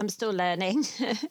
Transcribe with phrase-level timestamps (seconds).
[0.00, 0.86] I'm still learning.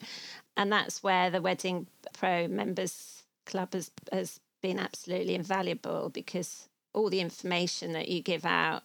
[0.57, 7.09] and that's where the Wedding Pro members club has, has been absolutely invaluable because all
[7.09, 8.83] the information that you give out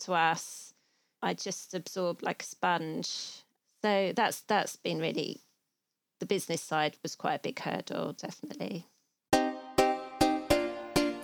[0.00, 0.74] to us,
[1.22, 3.08] I just absorb like a sponge.
[3.82, 5.40] So that's that's been really
[6.20, 8.86] the business side was quite a big hurdle, definitely.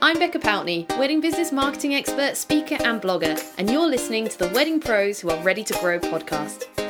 [0.00, 4.48] I'm Becca Pountney, wedding business marketing expert, speaker, and blogger, and you're listening to the
[4.48, 6.87] Wedding Pros Who Are Ready to Grow podcast.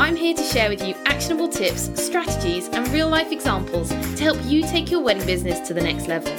[0.00, 4.38] I'm here to share with you actionable tips, strategies, and real life examples to help
[4.46, 6.32] you take your wedding business to the next level.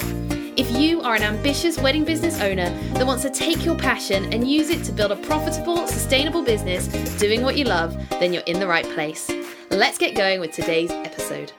[0.58, 4.50] If you are an ambitious wedding business owner that wants to take your passion and
[4.50, 8.58] use it to build a profitable, sustainable business doing what you love, then you're in
[8.58, 9.30] the right place.
[9.70, 11.52] Let's get going with today's episode.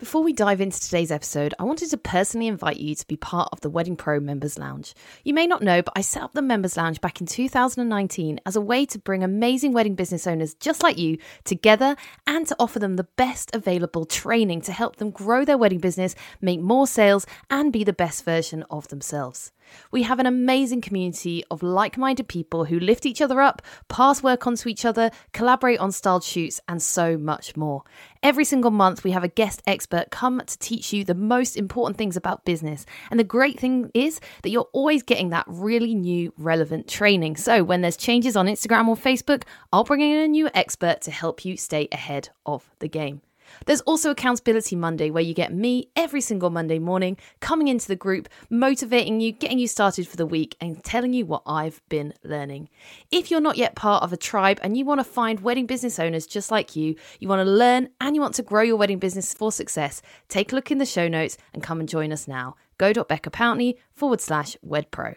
[0.00, 3.50] Before we dive into today's episode, I wanted to personally invite you to be part
[3.52, 4.94] of the Wedding Pro Members Lounge.
[5.24, 8.56] You may not know, but I set up the Members Lounge back in 2019 as
[8.56, 11.96] a way to bring amazing wedding business owners just like you together
[12.26, 16.14] and to offer them the best available training to help them grow their wedding business,
[16.40, 19.52] make more sales, and be the best version of themselves.
[19.90, 24.22] We have an amazing community of like minded people who lift each other up, pass
[24.22, 27.82] work on to each other, collaborate on styled shoots, and so much more.
[28.22, 31.96] Every single month, we have a guest expert come to teach you the most important
[31.96, 32.84] things about business.
[33.10, 37.36] And the great thing is that you're always getting that really new, relevant training.
[37.36, 41.10] So when there's changes on Instagram or Facebook, I'll bring in a new expert to
[41.10, 43.22] help you stay ahead of the game.
[43.66, 47.96] There's also Accountability Monday, where you get me every single Monday morning coming into the
[47.96, 52.14] group, motivating you, getting you started for the week, and telling you what I've been
[52.24, 52.68] learning.
[53.10, 55.98] If you're not yet part of a tribe and you want to find wedding business
[55.98, 58.98] owners just like you, you want to learn and you want to grow your wedding
[58.98, 62.26] business for success, take a look in the show notes and come and join us
[62.28, 62.56] now.
[62.78, 65.16] go.beccapountney forward slash wedpro.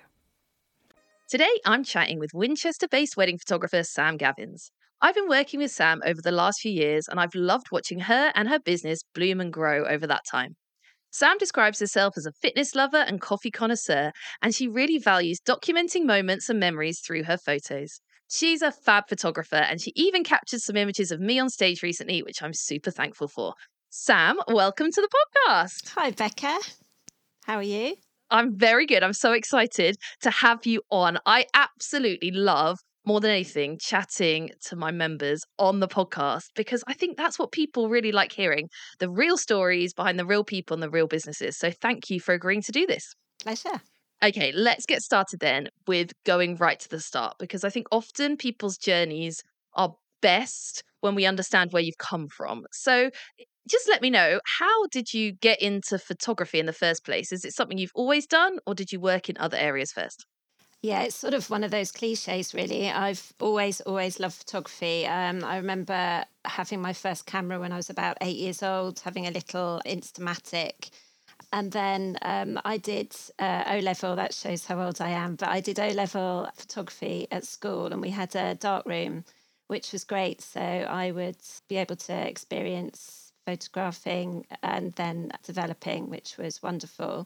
[1.29, 4.69] Today, I'm chatting with Winchester based wedding photographer Sam Gavins.
[5.03, 8.31] I've been working with Sam over the last few years, and I've loved watching her
[8.35, 10.55] and her business bloom and grow over that time.
[11.11, 16.05] Sam describes herself as a fitness lover and coffee connoisseur, and she really values documenting
[16.05, 18.00] moments and memories through her photos.
[18.29, 22.23] She's a fab photographer, and she even captured some images of me on stage recently,
[22.23, 23.55] which I'm super thankful for.
[23.89, 25.09] Sam, welcome to the
[25.49, 25.89] podcast.
[25.95, 26.59] Hi, Becca.
[27.44, 27.97] How are you?
[28.29, 29.03] I'm very good.
[29.03, 31.17] I'm so excited to have you on.
[31.25, 36.94] I absolutely love more than anything, chatting to my members on the podcast because I
[36.94, 38.69] think that's what people really like hearing
[39.00, 41.58] the real stories behind the real people and the real businesses.
[41.58, 43.14] So thank you for agreeing to do this.
[43.41, 43.81] Pleasure.
[44.24, 48.38] Okay, let's get started then with going right to the start because I think often
[48.38, 49.44] people's journeys
[49.75, 52.64] are best when we understand where you've come from.
[52.72, 53.09] So
[53.68, 57.34] just let me know how did you get into photography in the first place?
[57.34, 60.25] Is it something you've always done or did you work in other areas first?
[60.83, 62.91] Yeah, it's sort of one of those cliches, really.
[62.91, 65.07] I've always, always loved photography.
[65.07, 69.25] Um, I remember having my first camera when I was about eight years old, having
[69.25, 70.89] a little Instamatic.
[71.53, 75.47] And then um, I did uh, O level, that shows how old I am, but
[75.47, 79.23] I did O level photography at school and we had a dark room,
[79.67, 80.41] which was great.
[80.41, 81.38] So I would
[81.69, 87.25] be able to experience photographing and then developing, which was wonderful.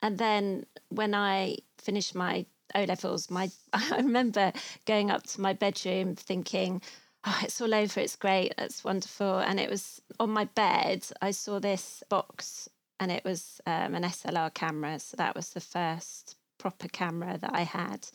[0.00, 4.52] And then when I finished my O levels, my I remember
[4.86, 6.82] going up to my bedroom thinking,
[7.24, 9.38] oh, it's all over, it's great, it's wonderful.
[9.38, 14.02] And it was on my bed, I saw this box and it was um, an
[14.02, 14.98] SLR camera.
[14.98, 18.06] So that was the first proper camera that I had.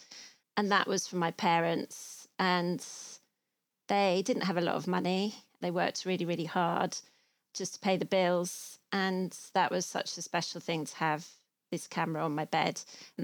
[0.55, 2.27] And that was from my parents.
[2.37, 2.85] And
[3.87, 5.35] they didn't have a lot of money.
[5.61, 6.97] They worked really, really hard
[7.53, 8.77] just to pay the bills.
[8.91, 11.27] And that was such a special thing to have
[11.71, 12.81] this camera on my bed.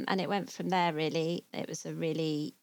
[0.08, 1.46] And it went from there, really.
[1.54, 2.56] It was a really,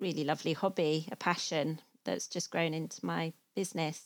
[0.00, 4.02] really lovely hobby, a passion that's just grown into my business.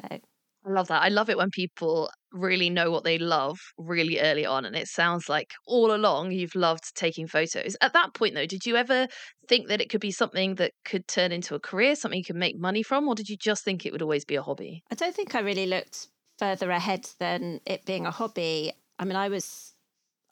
[0.00, 0.20] So.
[0.64, 1.02] I love that.
[1.02, 4.64] I love it when people really know what they love really early on.
[4.64, 7.76] And it sounds like all along you've loved taking photos.
[7.80, 9.08] At that point, though, did you ever
[9.48, 12.36] think that it could be something that could turn into a career, something you could
[12.36, 13.08] make money from?
[13.08, 14.84] Or did you just think it would always be a hobby?
[14.90, 16.06] I don't think I really looked
[16.38, 18.72] further ahead than it being a hobby.
[19.00, 19.71] I mean, I was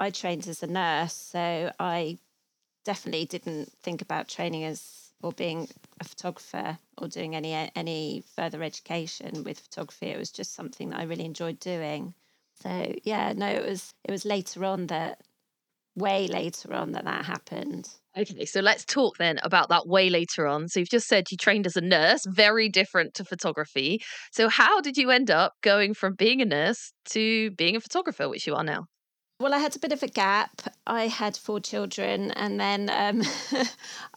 [0.01, 2.19] I trained as a nurse, so I
[2.85, 5.69] definitely didn't think about training as or being
[6.01, 10.07] a photographer or doing any any further education with photography.
[10.07, 12.15] It was just something that I really enjoyed doing.
[12.55, 15.21] So yeah, no, it was it was later on that
[15.95, 17.91] way later on that that happened.
[18.17, 20.69] Okay, so let's talk then about that way later on.
[20.69, 24.01] So you've just said you trained as a nurse, very different to photography.
[24.33, 28.29] So how did you end up going from being a nurse to being a photographer,
[28.29, 28.87] which you are now?
[29.41, 30.61] Well, I had a bit of a gap.
[30.87, 33.23] I had four children, and then um,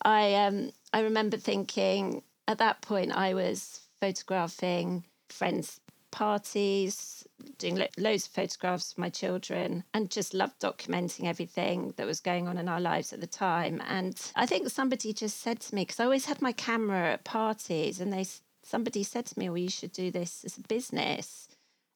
[0.03, 5.79] I um, I remember thinking at that point, I was photographing friends'
[6.11, 7.25] parties,
[7.57, 12.19] doing lo- loads of photographs of my children, and just loved documenting everything that was
[12.19, 13.81] going on in our lives at the time.
[13.87, 17.23] And I think somebody just said to me, because I always had my camera at
[17.23, 18.25] parties, and they
[18.61, 21.47] somebody said to me, "Well, you should do this as a business."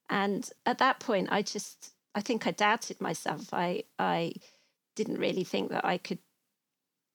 [0.10, 3.54] And at that point, I just, I think I doubted myself.
[3.54, 4.34] I, I
[4.96, 6.20] didn't really think that I could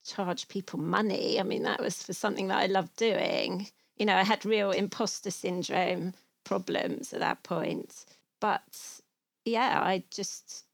[0.05, 1.39] charge people money.
[1.39, 3.69] I mean, that was for something that I loved doing.
[3.97, 8.05] You know, I had real imposter syndrome problems at that point.
[8.41, 9.01] But
[9.45, 10.65] yeah, I just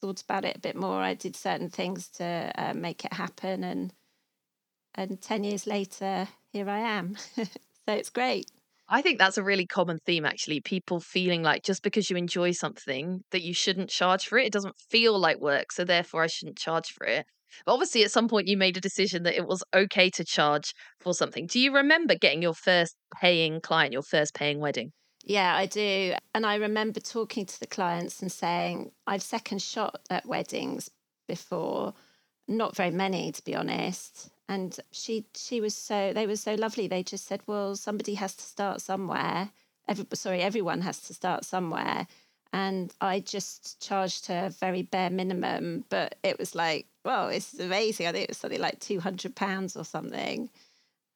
[0.00, 1.00] thought about it a bit more.
[1.00, 3.92] I did certain things to uh, make it happen, and
[4.94, 7.16] and ten years later, here I am.
[7.36, 7.46] so
[7.88, 8.50] it's great.
[8.90, 10.60] I think that's a really common theme, actually.
[10.60, 14.46] People feeling like just because you enjoy something that you shouldn't charge for it.
[14.46, 17.24] It doesn't feel like work, so therefore I shouldn't charge for it.
[17.64, 20.74] But obviously, at some point, you made a decision that it was okay to charge
[21.00, 21.46] for something.
[21.46, 24.92] Do you remember getting your first paying client, your first paying wedding?
[25.24, 26.14] Yeah, I do.
[26.34, 30.90] And I remember talking to the clients and saying, I've second shot at weddings
[31.28, 31.94] before,
[32.50, 34.30] not very many, to be honest.
[34.48, 36.88] And she she was so they were so lovely.
[36.88, 39.50] They just said well somebody has to start somewhere.
[39.88, 42.06] Every, sorry everyone has to start somewhere.
[42.52, 47.58] And i just charged her a very bare minimum but it was like well it's
[47.58, 48.08] amazing.
[48.08, 50.50] I think it was something like 200 pounds or something.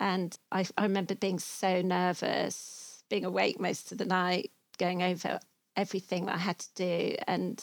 [0.01, 5.39] And I, I remember being so nervous being awake most of the night going over
[5.77, 7.17] everything that i had to do.
[7.27, 7.63] And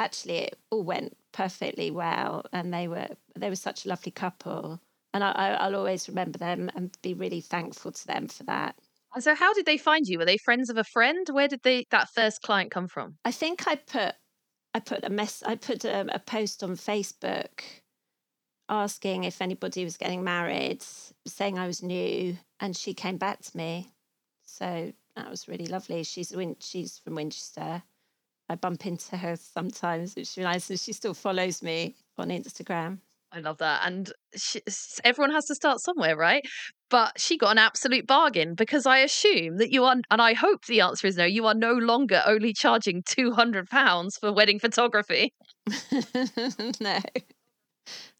[0.00, 4.80] actually it all went perfectly well and they were they were such a lovely couple.
[5.12, 8.76] And I, will always remember them and be really thankful to them for that.
[9.18, 10.18] So how did they find you?
[10.18, 11.26] Were they friends of a friend?
[11.30, 13.16] Where did they that first client come from?
[13.24, 14.14] I think i put
[14.74, 17.60] i put a mess i put a, a post on facebook
[18.68, 20.84] asking if anybody was getting married
[21.26, 23.90] saying i was new and she came back to me.
[24.44, 26.02] So that was really lovely.
[26.04, 27.82] She's she's from winchester
[28.50, 32.98] I bump into her sometimes, which is nice, and she still follows me on Instagram.
[33.30, 33.82] I love that.
[33.86, 34.60] And she,
[35.04, 36.42] everyone has to start somewhere, right?
[36.90, 40.64] But she got an absolute bargain because I assume that you are, and I hope
[40.66, 45.32] the answer is no, you are no longer only charging £200 for wedding photography.
[46.80, 46.98] no,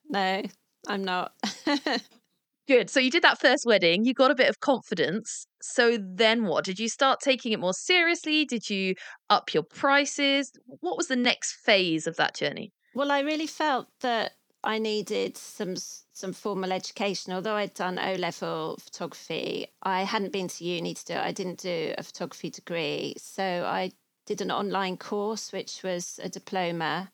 [0.08, 0.42] no,
[0.86, 1.32] I'm not.
[2.68, 2.88] Good.
[2.88, 5.48] So you did that first wedding, you got a bit of confidence.
[5.62, 6.64] So then what?
[6.64, 8.44] Did you start taking it more seriously?
[8.44, 8.94] Did you
[9.28, 10.52] up your prices?
[10.80, 12.72] What was the next phase of that journey?
[12.94, 15.76] Well, I really felt that I needed some
[16.12, 17.32] some formal education.
[17.32, 21.20] Although I'd done O level photography, I hadn't been to uni to do it.
[21.20, 23.92] I didn't do a photography degree, so I
[24.26, 27.10] did an online course, which was a diploma,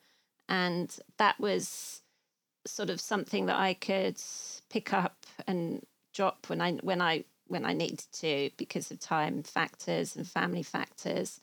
[0.49, 2.02] and that was
[2.66, 4.20] sort of something that I could
[4.70, 9.43] pick up and drop when I when I when I needed to because of time
[9.43, 11.40] factors and family factors.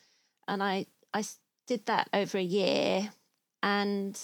[0.47, 1.23] And I I
[1.67, 3.11] did that over a year
[3.61, 4.19] and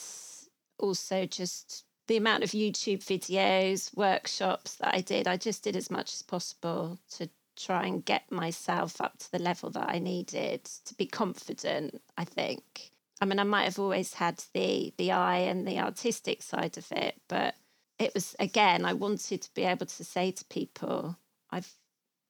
[0.78, 5.92] also just the amount of YouTube videos, workshops that I did, I just did as
[5.92, 10.64] much as possible to try and get myself up to the level that I needed
[10.86, 12.92] to be confident, I think.
[13.22, 16.92] I mean, I might have always had the the eye and the artistic side of
[16.92, 17.56] it, but
[18.00, 21.18] it was again, I wanted to be able to say to people,
[21.52, 21.72] I've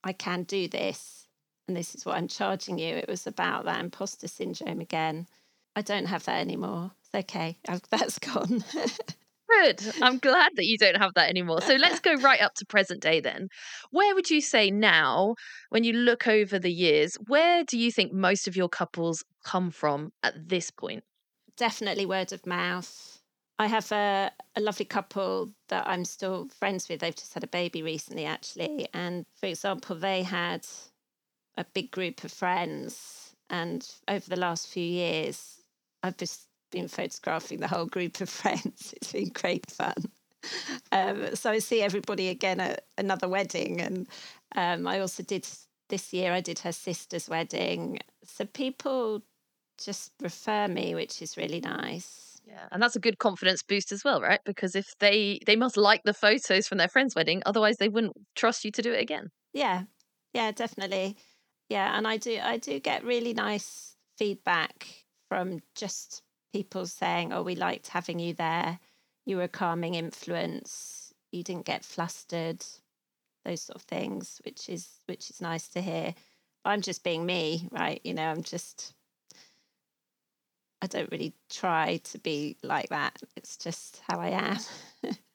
[0.03, 1.27] I can do this
[1.67, 2.95] and this is what I'm charging you.
[2.95, 5.27] It was about that imposter syndrome again.
[5.75, 6.91] I don't have that anymore.
[7.01, 7.57] It's okay.
[7.89, 8.63] That's gone.
[9.47, 9.81] Good.
[10.01, 11.61] I'm glad that you don't have that anymore.
[11.61, 13.49] So let's go right up to present day then.
[13.91, 15.35] Where would you say now,
[15.69, 19.71] when you look over the years, where do you think most of your couples come
[19.71, 21.03] from at this point?
[21.57, 23.18] Definitely word of mouth
[23.59, 27.01] I have a, a lovely couple that I'm still friends with.
[27.01, 28.87] They've just had a baby recently, actually.
[28.93, 30.65] And for example, they had
[31.57, 33.35] a big group of friends.
[33.49, 35.61] And over the last few years,
[36.03, 38.93] I've just been photographing the whole group of friends.
[38.95, 40.05] It's been great fun.
[40.93, 43.81] Um, so I see everybody again at another wedding.
[43.81, 44.07] And
[44.55, 45.45] um, I also did
[45.89, 47.99] this year, I did her sister's wedding.
[48.23, 49.21] So people
[49.77, 52.28] just refer me, which is really nice.
[52.49, 54.39] Yeah, and that's a good confidence boost as well, right?
[54.43, 58.17] Because if they they must like the photos from their friend's wedding, otherwise they wouldn't
[58.35, 59.29] trust you to do it again.
[59.53, 59.83] Yeah,
[60.33, 61.17] yeah, definitely.
[61.69, 67.43] Yeah, and I do I do get really nice feedback from just people saying, "Oh,
[67.43, 68.79] we liked having you there.
[69.25, 71.13] You were a calming influence.
[71.31, 72.65] You didn't get flustered."
[73.45, 76.15] Those sort of things, which is which is nice to hear.
[76.65, 78.01] I'm just being me, right?
[78.03, 78.93] You know, I'm just
[80.81, 83.21] I don't really try to be like that.
[83.35, 84.57] It's just how I am.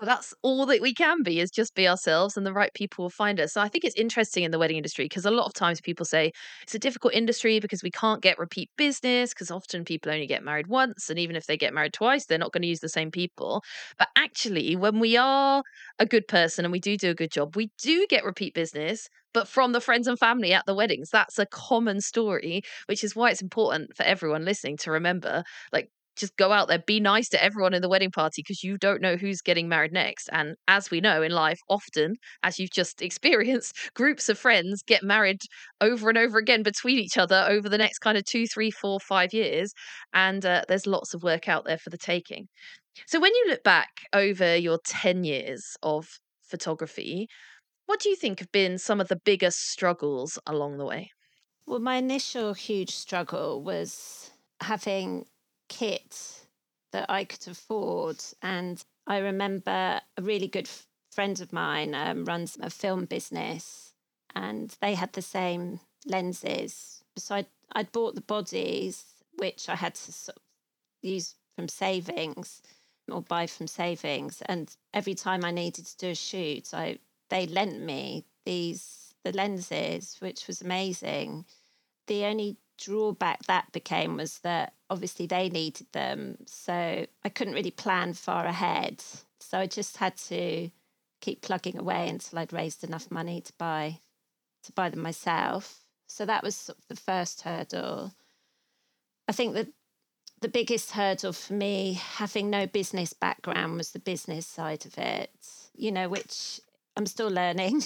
[0.00, 3.04] But that's all that we can be is just be ourselves and the right people
[3.04, 3.52] will find us.
[3.52, 6.06] So I think it's interesting in the wedding industry because a lot of times people
[6.06, 10.26] say it's a difficult industry because we can't get repeat business because often people only
[10.26, 12.80] get married once and even if they get married twice they're not going to use
[12.80, 13.62] the same people.
[13.98, 15.62] But actually when we are
[15.98, 19.08] a good person and we do do a good job, we do get repeat business
[19.32, 21.10] but from the friends and family at the weddings.
[21.10, 25.90] That's a common story, which is why it's important for everyone listening to remember like
[26.20, 29.00] just go out there, be nice to everyone in the wedding party because you don't
[29.00, 30.28] know who's getting married next.
[30.32, 35.02] And as we know in life, often, as you've just experienced, groups of friends get
[35.02, 35.40] married
[35.80, 39.00] over and over again between each other over the next kind of two, three, four,
[39.00, 39.72] five years.
[40.12, 42.48] And uh, there's lots of work out there for the taking.
[43.06, 46.06] So when you look back over your 10 years of
[46.42, 47.28] photography,
[47.86, 51.10] what do you think have been some of the biggest struggles along the way?
[51.66, 55.26] Well, my initial huge struggle was having
[55.70, 56.44] kit
[56.92, 58.22] that I could afford.
[58.42, 60.68] And I remember a really good
[61.10, 63.94] friend of mine um, runs a film business,
[64.34, 67.02] and they had the same lenses.
[67.16, 69.04] So I'd, I'd bought the bodies,
[69.38, 70.42] which I had to sort of
[71.02, 72.62] use from savings
[73.10, 74.42] or buy from savings.
[74.46, 76.98] And every time I needed to do a shoot, I
[77.30, 81.44] they lent me these the lenses, which was amazing.
[82.06, 86.38] The only drawback that became was that obviously they needed them.
[86.46, 89.02] So I couldn't really plan far ahead.
[89.38, 90.70] So I just had to
[91.20, 93.98] keep plugging away until I'd raised enough money to buy
[94.64, 95.84] to buy them myself.
[96.06, 98.12] So that was sort of the first hurdle.
[99.28, 99.68] I think that
[100.40, 105.30] the biggest hurdle for me, having no business background, was the business side of it,
[105.74, 106.60] you know, which
[106.96, 107.82] I'm still learning.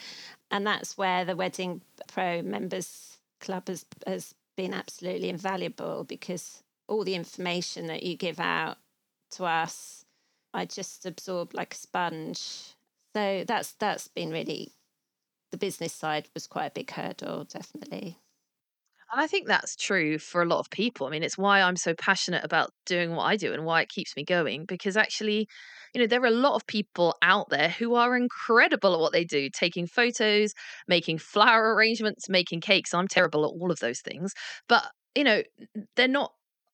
[0.50, 7.04] and that's where the Wedding Pro members club has, has been absolutely invaluable because all
[7.04, 8.78] the information that you give out
[9.32, 10.04] to us,
[10.54, 12.74] I just absorb like a sponge.
[13.14, 14.72] So that's that's been really
[15.50, 18.18] the business side was quite a big hurdle, definitely.
[19.12, 21.06] And I think that's true for a lot of people.
[21.06, 23.88] I mean, it's why I'm so passionate about doing what I do and why it
[23.88, 25.46] keeps me going because actually,
[25.94, 29.12] you know, there are a lot of people out there who are incredible at what
[29.12, 30.54] they do, taking photos,
[30.88, 32.92] making flower arrangements, making cakes.
[32.92, 34.32] I'm terrible at all of those things.
[34.68, 35.42] But, you know,
[35.94, 36.32] they're not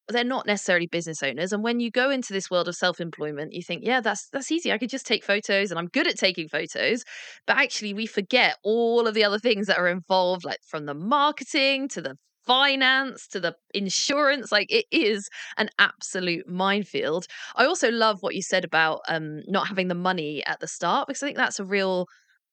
[0.08, 3.62] they're not necessarily business owners and when you go into this world of self-employment you
[3.62, 6.48] think yeah that's that's easy i could just take photos and i'm good at taking
[6.48, 7.04] photos
[7.46, 10.94] but actually we forget all of the other things that are involved like from the
[10.94, 15.28] marketing to the finance to the insurance like it is
[15.58, 17.26] an absolute minefield.
[17.54, 21.06] I also love what you said about um not having the money at the start
[21.06, 22.06] because i think that's a real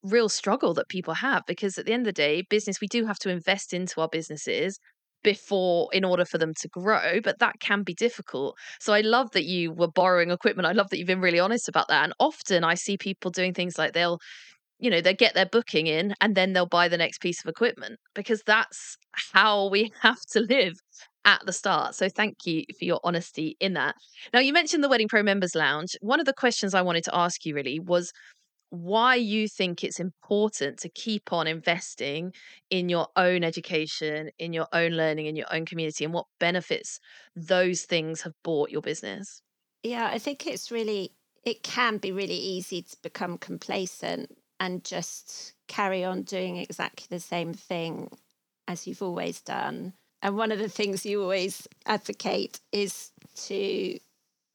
[0.04, 3.06] real struggle that people have because at the end of the day business we do
[3.06, 4.80] have to invest into our businesses
[5.24, 8.56] before in order for them to grow but that can be difficult.
[8.80, 11.68] So i love that you were borrowing equipment i love that you've been really honest
[11.68, 14.20] about that and often i see people doing things like they'll
[14.80, 17.50] you know they get their booking in and then they'll buy the next piece of
[17.50, 18.98] equipment because that's
[19.34, 20.74] how we have to live
[21.26, 21.96] at the start.
[21.96, 23.96] So thank you for your honesty in that.
[24.34, 25.96] Now you mentioned the wedding pro members lounge.
[26.02, 28.12] One of the questions i wanted to ask you really was
[28.70, 32.34] why you think it's important to keep on investing
[32.70, 37.00] in your own education, in your own learning, in your own community, and what benefits
[37.36, 39.42] those things have brought your business.
[39.84, 45.54] Yeah, I think it's really, it can be really easy to become complacent and just
[45.68, 48.10] carry on doing exactly the same thing
[48.68, 49.94] as you've always done.
[50.22, 53.12] And one of the things you always advocate is
[53.48, 54.00] to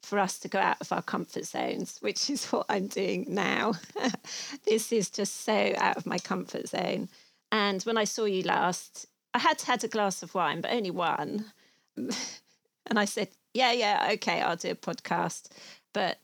[0.05, 3.75] for us to go out of our comfort zones, which is what I'm doing now.
[4.65, 7.09] this is just so out of my comfort zone.
[7.51, 10.91] And when I saw you last, I had had a glass of wine, but only
[10.91, 11.47] one.
[11.97, 15.51] and I said, Yeah, yeah, okay, I'll do a podcast.
[15.93, 16.19] But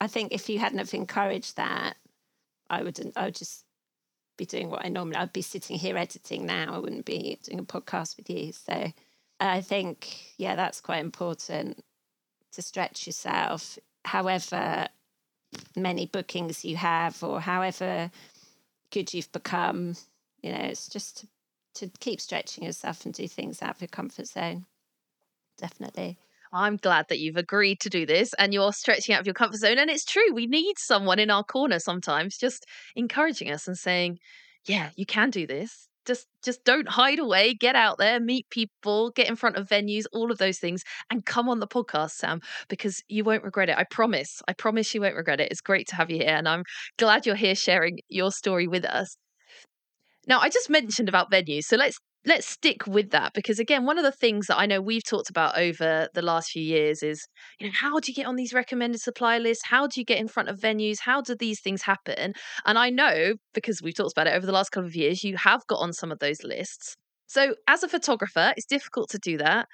[0.00, 1.96] I think if you hadn't have encouraged that,
[2.68, 3.64] I wouldn't, I would just
[4.36, 6.74] be doing what I normally, I'd be sitting here editing now.
[6.74, 8.52] I wouldn't be doing a podcast with you.
[8.52, 8.92] So
[9.40, 11.82] I think, yeah, that's quite important
[12.56, 14.88] to stretch yourself, however
[15.76, 18.10] many bookings you have or however
[18.90, 19.94] good you've become.
[20.42, 21.26] You know, it's just to,
[21.74, 24.66] to keep stretching yourself and do things out of your comfort zone.
[25.58, 26.18] Definitely.
[26.52, 29.58] I'm glad that you've agreed to do this and you're stretching out of your comfort
[29.58, 29.78] zone.
[29.78, 34.18] And it's true, we need someone in our corner sometimes just encouraging us and saying,
[34.66, 39.10] yeah, you can do this just just don't hide away get out there meet people
[39.10, 42.40] get in front of venues all of those things and come on the podcast sam
[42.68, 45.86] because you won't regret it i promise i promise you won't regret it it's great
[45.86, 46.64] to have you here and i'm
[46.98, 49.16] glad you're here sharing your story with us.
[50.26, 53.96] Now i just mentioned about venues so let's let's stick with that because again one
[53.96, 57.26] of the things that i know we've talked about over the last few years is
[57.58, 59.64] you know how do you get on these recommended supply lists?
[59.66, 60.98] How do you get in front of venues?
[61.00, 62.34] How do these things happen?
[62.64, 65.36] And i know because we've talked about it over the last couple of years you
[65.36, 66.96] have got on some of those lists.
[67.26, 69.68] So as a photographer it's difficult to do that.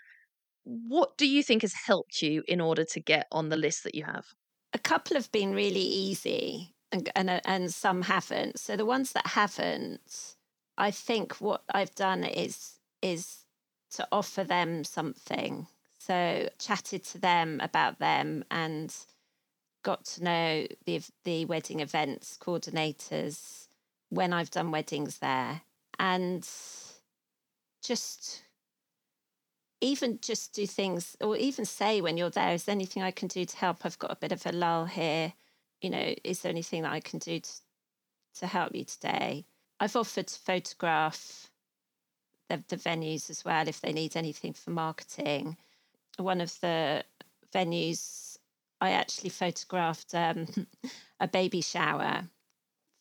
[0.65, 3.95] What do you think has helped you in order to get on the list that
[3.95, 4.27] you have?
[4.73, 8.59] A couple have been really easy and and, and some haven't.
[8.59, 10.37] So the ones that haven't
[10.77, 13.45] I think what I've done is is
[13.93, 15.67] to offer them something.
[15.99, 18.95] So chatted to them about them and
[19.83, 23.69] got to know the the wedding events coordinators
[24.09, 25.63] when I've done weddings there
[25.99, 26.49] and
[27.83, 28.43] just
[29.81, 33.29] even just do things or even say when you're there is there anything I can
[33.29, 33.85] do to help?
[33.85, 35.35] I've got a bit of a lull here.
[35.81, 37.51] You know is there anything that I can do to,
[38.41, 39.45] to help you today
[39.83, 41.51] I've offered to photograph
[42.49, 45.57] the, the venues as well if they need anything for marketing.
[46.19, 47.03] One of the
[47.53, 48.39] venues,
[48.81, 50.47] I actually photographed um,
[51.21, 52.29] a baby shower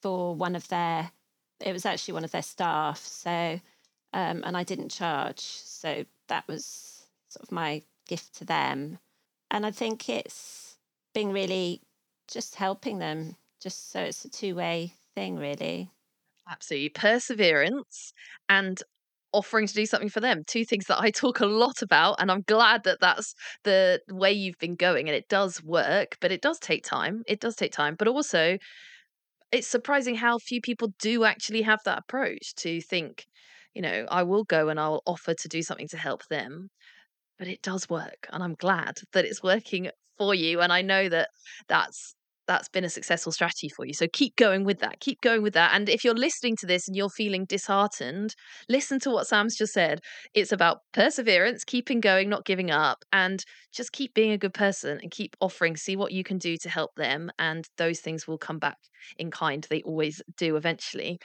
[0.01, 1.11] for one of their,
[1.63, 2.97] it was actually one of their staff.
[2.97, 3.61] So,
[4.11, 5.39] um, and I didn't charge.
[5.39, 8.97] So that was sort of my gift to them.
[9.51, 10.77] And I think it's
[11.13, 11.81] being really
[12.27, 15.91] just helping them, just so it's a two way thing, really.
[16.51, 16.89] Absolutely.
[16.89, 18.13] Perseverance
[18.49, 18.81] and
[19.33, 20.43] offering to do something for them.
[20.45, 22.17] Two things that I talk a lot about.
[22.19, 25.07] And I'm glad that that's the way you've been going.
[25.07, 27.23] And it does work, but it does take time.
[27.27, 27.95] It does take time.
[27.97, 28.57] But also,
[29.51, 33.25] it's surprising how few people do actually have that approach to think,
[33.73, 36.69] you know, I will go and I'll offer to do something to help them.
[37.39, 38.27] But it does work.
[38.31, 40.61] And I'm glad that it's working for you.
[40.61, 41.29] And I know that
[41.67, 42.15] that's
[42.47, 43.93] that's been a successful strategy for you.
[43.93, 44.99] So keep going with that.
[44.99, 45.71] Keep going with that.
[45.73, 48.33] And if you're listening to this and you're feeling disheartened,
[48.69, 49.99] listen to what Sam's just said.
[50.33, 53.43] It's about perseverance, keeping going, not giving up, and
[53.73, 56.69] just keep being a good person and keep offering, see what you can do to
[56.69, 57.31] help them.
[57.39, 58.77] And those things will come back
[59.17, 59.65] in kind.
[59.69, 61.19] They always do eventually.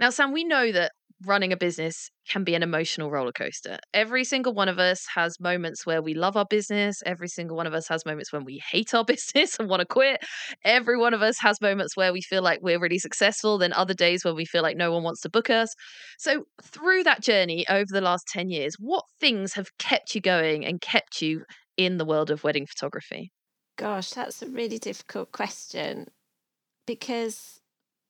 [0.00, 0.92] Now, Sam, we know that
[1.26, 3.78] running a business can be an emotional roller coaster.
[3.92, 7.02] Every single one of us has moments where we love our business.
[7.04, 9.86] Every single one of us has moments when we hate our business and want to
[9.86, 10.24] quit.
[10.64, 13.92] Every one of us has moments where we feel like we're really successful, then other
[13.92, 15.74] days where we feel like no one wants to book us.
[16.18, 20.64] So, through that journey over the last 10 years, what things have kept you going
[20.64, 21.44] and kept you
[21.76, 23.32] in the world of wedding photography?
[23.76, 26.08] Gosh, that's a really difficult question
[26.86, 27.60] because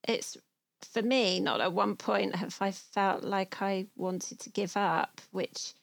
[0.06, 0.36] it's
[0.84, 5.20] for me, not at one point have I felt like I wanted to give up,
[5.30, 5.74] which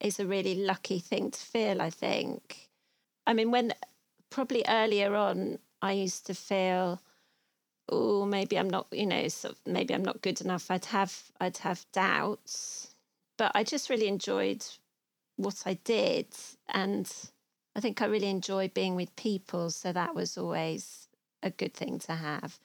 [0.00, 2.68] is a really lucky thing to feel, I think.
[3.26, 3.72] I mean, when
[4.30, 7.00] probably earlier on, I used to feel,
[7.88, 10.70] oh, maybe I'm not, you know, sort of, maybe I'm not good enough.
[10.70, 12.94] I'd have, I'd have doubts,
[13.38, 14.64] but I just really enjoyed
[15.36, 16.28] what I did,
[16.72, 17.10] and
[17.74, 19.70] I think I really enjoy being with people.
[19.70, 21.08] So that was always
[21.42, 22.58] a good thing to have.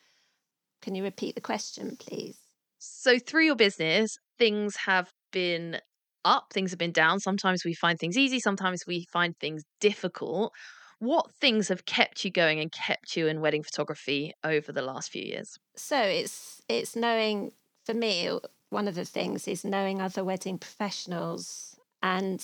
[0.82, 2.38] Can you repeat the question, please?
[2.80, 5.80] So, through your business, things have been
[6.26, 7.20] up, things have been down.
[7.20, 10.52] Sometimes we find things easy, sometimes we find things difficult.
[11.00, 15.12] What things have kept you going and kept you in wedding photography over the last
[15.12, 15.58] few years?
[15.76, 17.52] So, it's it's knowing
[17.86, 18.40] for me uh,
[18.70, 22.44] one of the things is knowing other wedding professionals and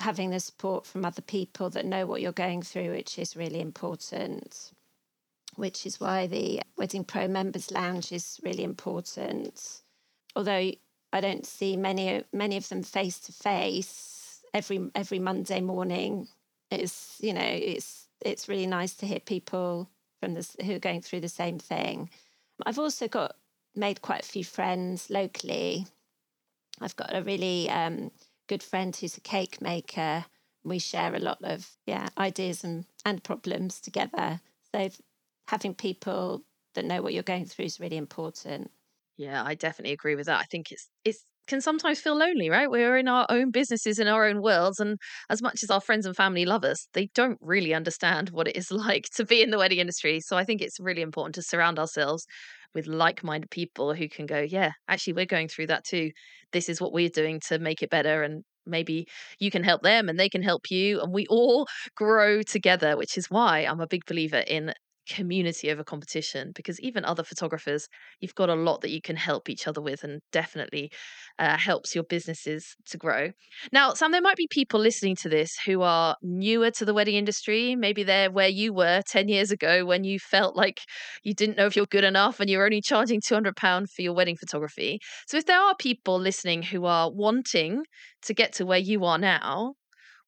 [0.00, 3.60] having the support from other people that know what you're going through, which is really
[3.60, 4.72] important
[5.58, 9.82] which is why the Wedding Pro Members Lounge is really important.
[10.36, 10.70] Although
[11.12, 16.28] I don't see many many of them face to face every every Monday morning.
[16.70, 19.90] It's you know it's it's really nice to hear people
[20.20, 22.08] from this who are going through the same thing.
[22.64, 23.34] I've also got
[23.74, 25.86] made quite a few friends locally.
[26.80, 28.12] I've got a really um,
[28.46, 30.24] good friend who's a cake maker.
[30.62, 34.40] We share a lot of yeah ideas and, and problems together.
[34.72, 34.90] So
[35.48, 38.70] having people that know what you're going through is really important.
[39.16, 40.40] Yeah, I definitely agree with that.
[40.40, 42.70] I think it's it's can sometimes feel lonely, right?
[42.70, 44.98] We're in our own businesses in our own worlds and
[45.30, 48.56] as much as our friends and family love us, they don't really understand what it
[48.56, 50.20] is like to be in the wedding industry.
[50.20, 52.26] So I think it's really important to surround ourselves
[52.74, 56.10] with like-minded people who can go, yeah, actually we're going through that too.
[56.52, 59.06] This is what we're doing to make it better and maybe
[59.38, 63.16] you can help them and they can help you and we all grow together which
[63.16, 64.74] is why i'm a big believer in
[65.08, 67.88] community over competition because even other photographers,
[68.20, 70.90] you've got a lot that you can help each other with and definitely
[71.38, 73.30] uh, helps your businesses to grow.
[73.72, 77.16] Now, Sam, there might be people listening to this who are newer to the wedding
[77.16, 77.74] industry.
[77.76, 80.80] Maybe they're where you were 10 years ago when you felt like
[81.22, 84.36] you didn't know if you're good enough and you're only charging £200 for your wedding
[84.36, 85.00] photography.
[85.26, 87.82] So, if there are people listening who are wanting
[88.22, 89.74] to get to where you are now,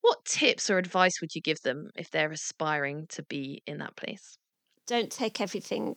[0.01, 3.97] what tips or advice would you give them if they're aspiring to be in that
[3.97, 4.40] place?
[4.91, 5.95] Don't take everything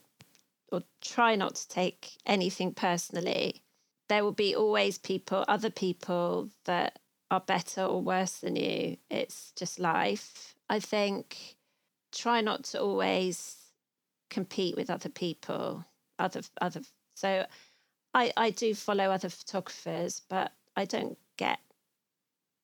[0.72, 3.64] or try not to take anything personally.
[4.08, 7.00] There will be always people, other people that
[7.32, 8.98] are better or worse than you.
[9.10, 10.54] It's just life.
[10.70, 11.56] I think
[12.12, 13.56] try not to always
[14.30, 15.84] compete with other people,
[16.20, 16.82] other other
[17.16, 17.48] so
[18.14, 21.58] I, I do follow other photographers, but I don't get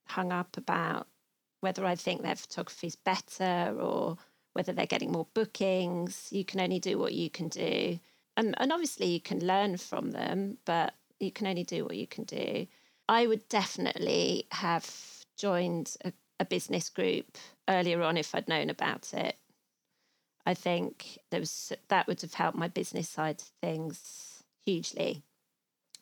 [0.07, 1.07] hung up about
[1.61, 4.19] whether I think their photography is better or
[4.59, 6.27] whether they're getting more bookings.
[6.31, 7.97] You can only do what you can do.
[8.35, 12.05] And, and obviously, you can learn from them, but you can only do what you
[12.05, 12.67] can do.
[13.07, 14.85] I would definitely have
[15.37, 17.37] joined a, a business group
[17.69, 19.37] earlier on if I'd known about it.
[20.45, 25.23] I think there was that would have helped my business side things hugely.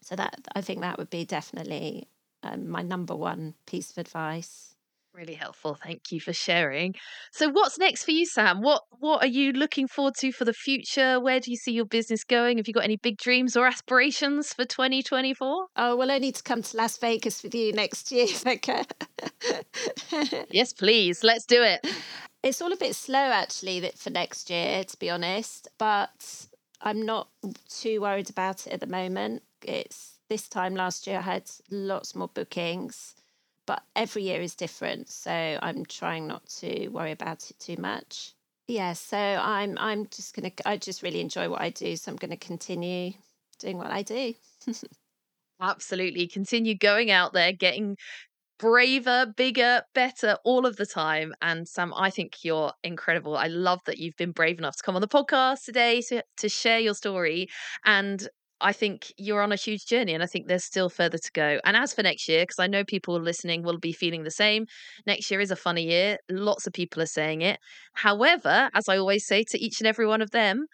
[0.01, 2.07] So that I think that would be definitely
[2.41, 4.76] um, my number one piece of advice.
[5.17, 5.73] Really helpful.
[5.73, 6.93] Thank you for sharing.
[7.31, 8.61] So what's next for you, Sam?
[8.61, 11.19] What what are you looking forward to for the future?
[11.19, 12.57] Where do you see your business going?
[12.57, 15.65] Have you got any big dreams or aspirations for 2024?
[15.75, 18.85] Oh, well, I need to come to Las Vegas with you next year, Becca.
[20.51, 21.23] yes, please.
[21.23, 21.87] Let's do it.
[22.43, 26.45] It's all a bit slow actually that for next year, to be honest, but
[26.79, 27.29] I'm not
[27.67, 29.41] too worried about it at the moment.
[29.63, 33.15] It's this time last year I had lots more bookings
[33.67, 35.09] but every year is different.
[35.09, 38.33] So I'm trying not to worry about it too much.
[38.67, 42.17] Yeah, so I'm I'm just gonna I just really enjoy what I do, so I'm
[42.17, 43.13] gonna continue
[43.59, 44.33] doing what I do.
[45.61, 46.27] Absolutely.
[46.27, 47.97] Continue going out there, getting
[48.59, 51.33] braver, bigger, better all of the time.
[51.41, 53.37] And Sam, I think you're incredible.
[53.37, 56.49] I love that you've been brave enough to come on the podcast today to, to
[56.49, 57.49] share your story.
[57.85, 58.27] And
[58.59, 61.59] I think you're on a huge journey and I think there's still further to go.
[61.63, 64.65] And as for next year, because I know people listening will be feeling the same,
[65.05, 66.17] next year is a funny year.
[66.29, 67.59] Lots of people are saying it.
[67.93, 70.65] However, as I always say to each and every one of them,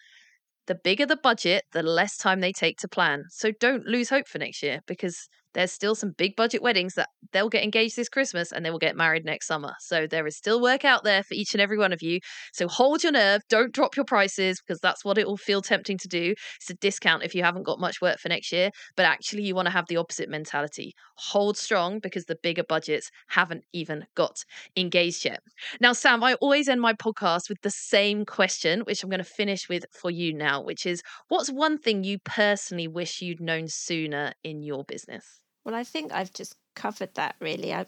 [0.68, 3.24] the bigger the budget, the less time they take to plan.
[3.30, 7.10] So don't lose hope for next year because there's still some big budget weddings that
[7.32, 9.74] they'll get engaged this Christmas and they will get married next summer.
[9.80, 12.20] So there is still work out there for each and every one of you.
[12.54, 15.98] So hold your nerve, don't drop your prices because that's what it will feel tempting
[16.00, 16.34] to do.
[16.58, 19.56] It's a discount if you haven't got much work for next year, but actually you
[19.56, 20.94] want to have the opposite mentality.
[21.18, 24.44] Hold strong because the bigger budgets haven't even got
[24.76, 25.42] engaged yet.
[25.80, 29.24] Now, Sam, I always end my podcast with the same question, which I'm going to
[29.24, 33.68] finish with for you now, which is what's one thing you personally wish you'd known
[33.68, 35.43] sooner in your business?
[35.66, 37.74] Well, I think I've just covered that really.
[37.74, 37.88] I'm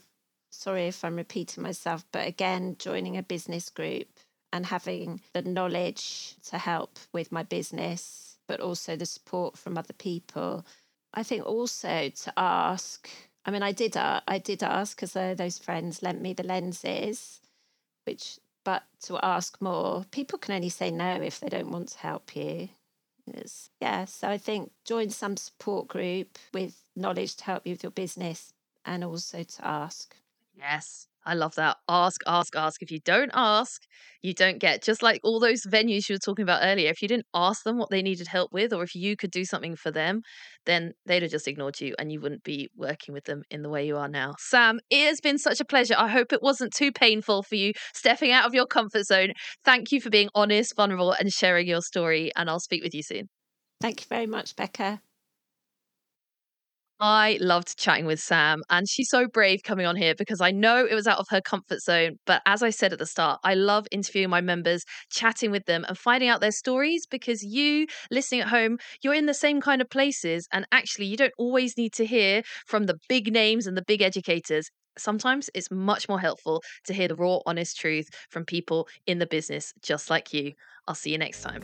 [0.51, 4.07] sorry if I'm repeating myself, but again, joining a business group
[4.53, 9.93] and having the knowledge to help with my business, but also the support from other
[9.93, 10.65] people.
[11.13, 13.09] I think also to ask.
[13.45, 13.97] I mean, I did.
[13.97, 17.41] Uh, I did ask because uh, those friends lent me the lenses,
[18.05, 18.39] which.
[18.65, 22.35] But to ask more, people can only say no if they don't want to help
[22.35, 22.69] you
[23.33, 27.83] is yeah so i think join some support group with knowledge to help you with
[27.83, 28.53] your business
[28.85, 30.15] and also to ask.
[30.55, 31.77] Yes I love that.
[31.89, 32.81] Ask, ask, ask.
[32.81, 33.81] If you don't ask,
[34.21, 34.83] you don't get.
[34.83, 37.77] Just like all those venues you were talking about earlier, if you didn't ask them
[37.77, 40.21] what they needed help with, or if you could do something for them,
[40.65, 43.69] then they'd have just ignored you and you wouldn't be working with them in the
[43.69, 44.35] way you are now.
[44.39, 45.95] Sam, it has been such a pleasure.
[45.97, 49.33] I hope it wasn't too painful for you stepping out of your comfort zone.
[49.63, 52.31] Thank you for being honest, vulnerable, and sharing your story.
[52.35, 53.29] And I'll speak with you soon.
[53.81, 55.01] Thank you very much, Becca.
[56.99, 60.85] I loved chatting with Sam, and she's so brave coming on here because I know
[60.85, 62.17] it was out of her comfort zone.
[62.25, 65.83] But as I said at the start, I love interviewing my members, chatting with them,
[65.89, 69.81] and finding out their stories because you, listening at home, you're in the same kind
[69.81, 70.47] of places.
[70.53, 74.01] And actually, you don't always need to hear from the big names and the big
[74.01, 74.69] educators.
[74.97, 79.27] Sometimes it's much more helpful to hear the raw, honest truth from people in the
[79.27, 80.53] business just like you.
[80.87, 81.61] I'll see you next time.